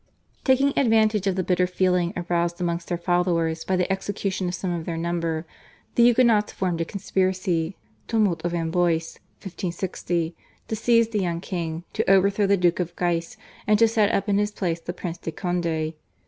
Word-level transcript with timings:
Taking 0.43 0.73
advantage 0.79 1.27
of 1.27 1.35
the 1.35 1.43
bitter 1.43 1.67
feeling 1.67 2.11
aroused 2.17 2.59
amongst 2.59 2.87
their 2.87 2.97
followers 2.97 3.63
by 3.63 3.75
the 3.75 3.91
execution 3.91 4.47
of 4.47 4.55
some 4.55 4.71
of 4.73 4.85
their 4.85 4.97
number, 4.97 5.45
the 5.93 6.01
Huguenots 6.01 6.51
formed 6.53 6.81
a 6.81 6.85
conspiracy 6.85 7.77
(Tumult 8.07 8.43
of 8.43 8.55
Amboise 8.55 9.19
1560) 9.43 10.35
to 10.69 10.75
seize 10.75 11.09
the 11.09 11.19
young 11.21 11.39
king, 11.39 11.83
to 11.93 12.09
overthrow 12.09 12.47
the 12.47 12.57
Duke 12.57 12.79
of 12.79 12.95
Guise, 12.95 13.37
and 13.67 13.77
to 13.77 13.87
set 13.87 14.11
up 14.11 14.27
in 14.27 14.39
his 14.39 14.49
place 14.51 14.79
the 14.81 14.91
Prince 14.91 15.19
de 15.19 15.31
Conde. 15.31 15.93